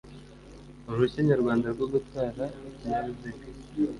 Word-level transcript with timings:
uruhushya 0.85 1.21
nyarwanda 1.27 1.67
rwo 1.75 1.85
gutwara 1.93 2.43
ikinyabiziga 2.69 3.45